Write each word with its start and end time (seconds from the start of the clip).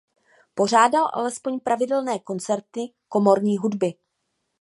Pořádal 0.53 1.09
alespoň 1.13 1.59
pravidelné 1.59 2.19
koncerty 2.19 2.93
komorní 3.09 3.57
hudby. 3.57 3.93